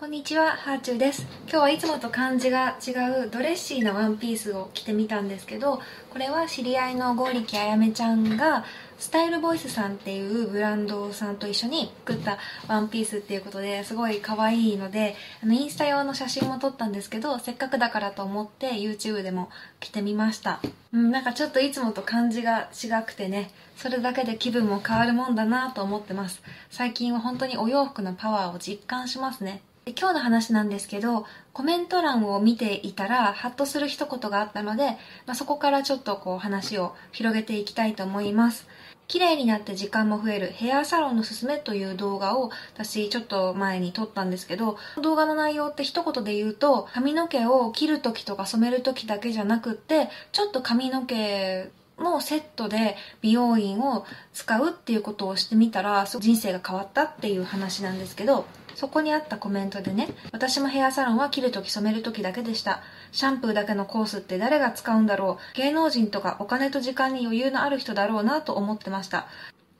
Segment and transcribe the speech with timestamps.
[0.00, 1.26] こんにちは、ハーチューです。
[1.42, 2.92] 今日はいつもと感じが違
[3.26, 8.64] うドレッシーなワンピースを着てみたんですけど、これは知り合いのゴーリキあやめちゃんが、
[8.98, 20.60] スタイルボイスさんっていうブランドさんと一緒に作ったワンピースっていうことですごい可愛いので、あのインスタ用の写真も撮ったんですけど、せっかくだからと思って YouTube でも着てみました。
[20.94, 26.40] うん、なんかちょっといつもと感じが違くてね、それだけで気分も変わるもんだなと思ってます。
[26.70, 29.60] 最近は本当にお洋服のパワーを実感しますね。
[29.90, 34.90] で今日の話なんですけどコメント欄を見ていたらハッとする一言があったので、
[35.26, 38.68] まあ、そこからちょっとこう話を広げていきたいと思います。
[39.08, 62.82] 綺麗になって時間も増えるヘアサロンのすすめという動画を私ちょっと前に撮ったんですけど動画の内容って一言で言うと髪の毛を切る時とか染める時だけじゃなくってちょっと髪の毛のセットで美容院を使うっていうことをしてみたら人生が変わったっていう話なんですけどそこにあったコメントでね私もヘアサロンは切るとき染めるときだけでした。
[63.12, 65.56] シャンプーだけのコースって誰が使うんだろう。
[65.56, 69.26] 芸能人とかお金と時間に余裕のある人だろうなと思ってました。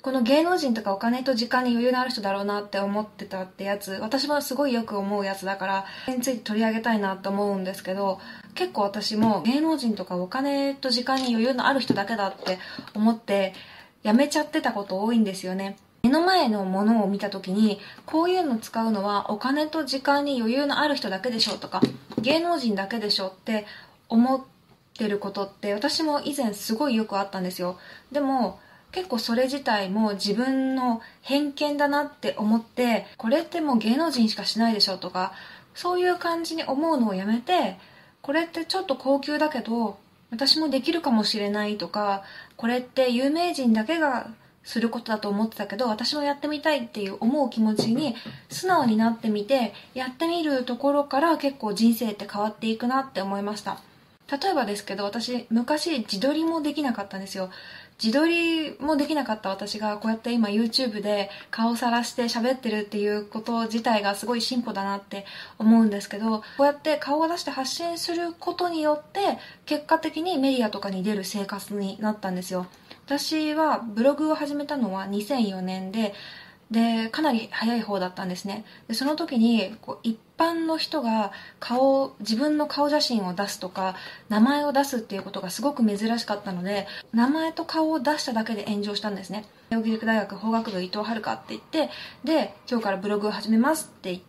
[0.02, 8.18] この芸能人とかお金と時間に余裕のある人だろうなって思ってたってやつ私もすごいよく思うやつだからそれについて取り上げたいなと思うんですけど
[8.54, 12.58] 結構私も芸能人とかお金と時間に余裕のある人だけだって
[12.94, 13.52] 思って
[14.02, 15.76] やめちゃってたこと多いんですよね。
[16.02, 21.80] 目の前のものを見た時にこういうの使うのはお金と時間に余裕のある人だけでしょとか
[22.18, 23.66] 芸能人だけでしょって
[24.08, 24.40] 思っ
[24.96, 27.78] てることって私も以前すごいよくあったんですよ。
[28.12, 28.58] でも
[28.92, 35.32] 結構それ自体も自分の偏見だなって思ってこれってもう芸能人しかしないでしょとか
[35.74, 37.78] そういう感じに思うのをやめて
[38.20, 39.98] これってちょっと高級だけど
[40.30, 42.24] 私もできるかもしれないとか
[42.56, 44.30] これって有名人だけが
[44.62, 48.14] することだと思ってたけど私もやってみたいっていう思う気持ちに
[48.48, 53.80] 素直になってみてやってみるところから結構人生って変わっていくなって思いました。
[54.30, 57.50] 例えばですけど私昔自撮りもできなかったんですよ。
[58.02, 65.26] 自撮りもできなかった私がこうやって今 YouTube で顔さらして喋ってるっていうこと自体がすごい進歩だなって
[65.58, 72.66] 思うんですけどこうやって顔を出して発信することによって結果的にメディアとかに出る生活になったんですよ。
[73.10, 76.14] 私はブログを始めたのは2004年で
[76.70, 78.64] でかなり早い方だったんですね。
[78.86, 83.96] でその時にこう一般の人が顔自分の顔写真を出すとか
[84.28, 89.44] 名前を出すっていうことがすごく珍しかったので名前と顔を出しただけで炎上したんですね。
[89.70, 91.90] 慶義塾大学法学部伊藤遥って言って
[92.22, 94.22] で今日からブログを始めますって言っ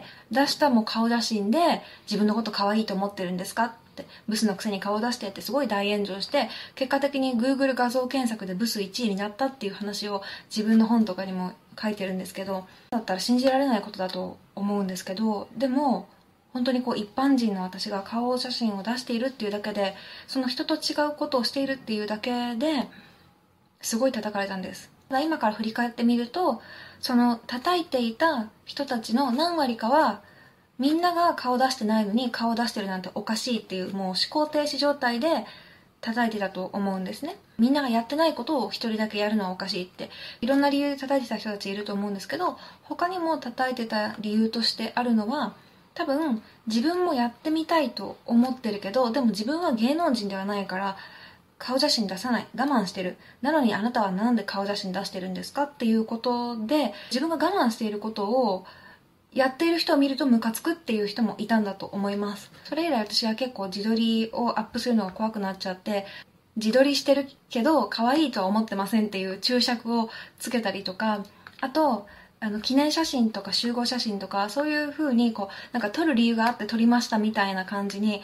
[0.00, 10.22] て出したも顔写真で自分のこと可愛いと思ってるんですかってブスのくせに顔を出してってすごい大炎上して結果的に Google 画像検索でブス1位になったっていう話を
[10.54, 16.08] 自分の本とかにも書いてるんですけどだったら信じられないことだと思うんですけどでも
[16.52, 19.94] 本当にこう一般人の私が顔写真を出しているっていうだけで
[20.26, 22.88] その人と違うことをしているっていうだけで
[23.80, 24.90] すごい叩かれたんです。
[25.10, 26.62] 今から振り返ってみると
[27.00, 30.22] その叩いていた人たちの何割かは
[30.82, 35.46] みんなが顔出してないのに顔出してるなんておかしいっていうもう思考停止状態で
[36.00, 37.36] 叩いてたと思うんですね。
[37.56, 40.10] みんながやってないことを一人だけやるのはおかしいって
[40.40, 45.54] いろんな理由で叩いてた人たちいると思うんですけど他にも叩いてた理由としてあるのは
[45.94, 50.96] 多分自分もやってみたいと思ってるけどでも自分は芸能人ではないから
[51.60, 53.16] 顔写真出さない我慢してる。
[53.40, 58.66] なのにあなたは何で顔写真出してるんですかっていうことで自分が我慢していることを
[59.34, 62.50] やっている人を見るとムカつくっていう人もいたんだと思います。
[62.64, 66.06] それ以来私は結構自撮りをアップするのが怖くなっちゃって
[66.56, 71.24] 自撮りしてるけど可愛いとは思ってませんっていう注釈をつけたりとか
[71.60, 72.06] あと
[72.40, 78.20] あの記念写真とか集合写真とかそういう風にこうなんか撮る理由があって撮りましたみたいな感じに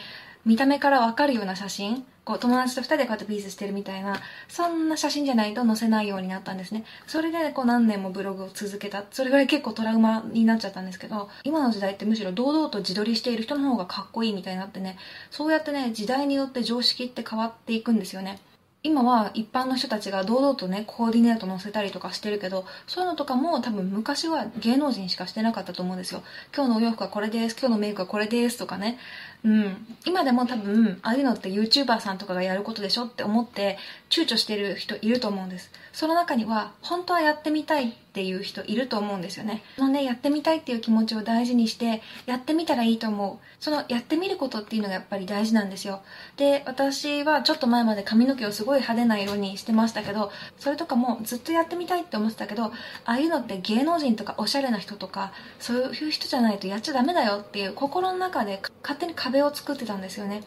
[0.48, 6.84] 見た目からわかるような写真こう友達と2人でこうやってピースしてるみたいなそんな写真じゃないと載せないようになったんですね。
[7.06, 14.97] それでこう何年もブログを続けたそれぐらい結構トラウマになっちゃったんですけど今の時代ってむしろ堂々と自撮りしている人の方がかっこいいみたいになってね
[15.30, 18.39] そうやってね時代によって常識って変わっていくんですよね。
[18.84, 26.22] 今は一般の人たちが堂々とねコーディネート載せたりとかしてるけどそういうのとかも多分昔は芸能人しかしてなかったと思うんですよ。
[26.54, 28.98] 今日のお洋服はこれです今日のメイクはこれですとかね。
[29.45, 29.86] うん。
[30.07, 33.78] 今でも多分ああいうのって YouTuber さんとかがやることでしょって思って
[34.10, 35.72] 躊躇してる人いると思うんです。
[35.92, 39.62] その中には本当はやってみたいっていう人いると思うんですよね。
[39.76, 43.47] そのねやってみたいっていう気持ちを大事にしてやってみたらいいと思う。
[43.60, 46.00] そのやってみることっていうのがやっぱり大事なんですよ。
[46.36, 52.72] で私はちょっと前まで髪の毛をすごい派手な色にしてましたけどそれとかもずっとやってみたいって思ってたけどあ
[53.04, 60.42] あいうのって芸能人とかおしゃれな人とかそういう人じゃないとやっちゃダメだよっていう心の中で勝手に壁を作ってたんですよね。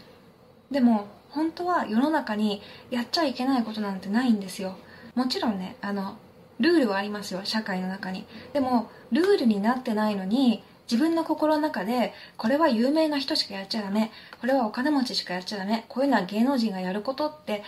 [0.69, 4.75] でも本当は世の中にやっちゃいけないことなんてないんですよ。
[5.15, 6.17] もちろんねあの
[6.61, 8.25] ルールはありますよ社会の中に。
[8.53, 14.11] でもルールになってないのに自分の心の中でこれは有名な人しかやっちゃダメ。
[14.39, 15.85] これはお金持ちしかやっちゃダメ。
[15.89, 17.63] こういうのは芸能人がやることって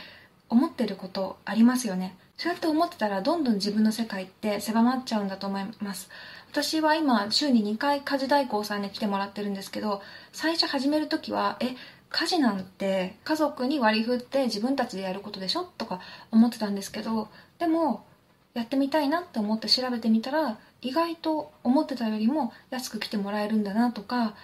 [0.50, 2.16] 思ってることありますよね。
[2.38, 6.10] そうやって思ってたらどんどん自分の世界って狭まっちゃうんだと思います。
[6.52, 10.02] 私は今週に2回家事代行さんに来てもらってるんですけど
[10.32, 11.76] 最初始める時はえ
[12.12, 15.64] 家事なんて家族に割り振って自分たちでやることでしょ？
[15.64, 16.00] とか
[16.32, 18.06] 思ってたんですけどでも
[18.54, 24.36] やってみたいなって思って調べてみたら意外と思ってたよりも安く来てもらえるんだなとか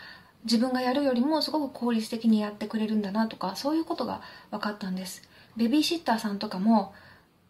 [0.45, 4.21] 自分がやるよりもすごく効率的にやってくれるんだなとかそういうことが
[4.51, 5.21] 分かったんです。
[5.57, 6.93] ベビーシッターさんとかも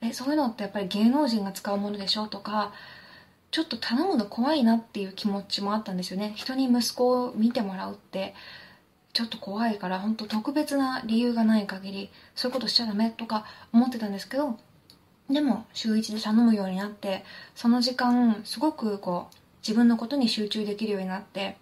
[0.01, 2.27] えそういうのってやっぱり芸能人が使うものでしょ？
[2.27, 2.73] とか
[3.51, 6.33] ちょっと頼むの怖いなっていう気持ちもあったんですよね。
[6.35, 8.33] 人に息子を見てもらうって
[9.13, 14.57] ちょっと怖いから本当特別な理由がない限りそういうことしちゃダメとか思ってたんですけど
[15.29, 17.23] でも週1で頼むようになって
[17.55, 21.57] その時間すごくこう自分のことに集中できるようになって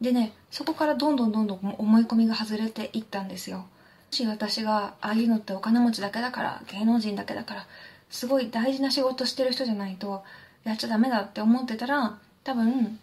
[0.00, 3.58] でねそこからどんどんどんどん思い込みが外れていったんですよ。
[3.58, 3.66] も
[4.10, 7.66] し私がああいうのってお金持ちだけだから芸能人だけだから
[8.08, 10.24] すごい大事な仕事してる人じゃないと
[10.64, 12.98] やっちゃダメだって思ってたら多分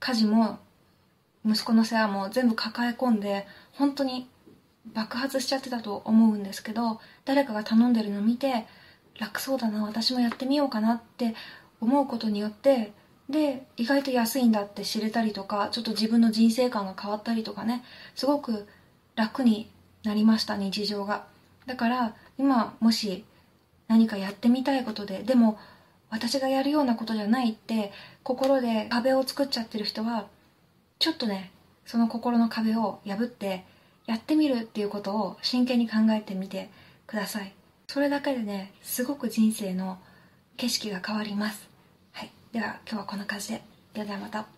[0.00, 0.58] 家事も
[1.44, 4.26] 息子の世話も全部抱え込んで本当に
[4.92, 8.66] 爆発しちゃってたと思うんですけど誰かが頼んでるの見て
[9.18, 11.34] 楽そうだな私もやってみようかなって
[11.80, 12.92] 思うことによって
[13.28, 17.82] で意外と安いんだって知れたりとかちょっと自分の人生観が変わったりとかね
[18.14, 18.66] すごく
[19.16, 19.70] 楽に
[20.02, 21.26] なりました日常が。
[21.66, 23.24] だから今もし
[23.88, 25.58] 何かやってみたいことででも
[26.10, 27.90] 私がやるようなことじゃないって
[28.22, 30.26] 心で壁を作っちゃってる人は
[30.98, 31.50] ちょっとね
[31.86, 33.64] その心の壁を破って
[34.06, 36.68] やってみるっていうことを真剣に考えてみて
[37.06, 37.52] ください。
[37.86, 39.98] それだけでねすごく人生の
[40.56, 41.68] 景色が変わります。
[42.12, 42.30] はい。
[42.52, 43.62] では今日はこんな感じで。
[43.94, 44.53] ではまた。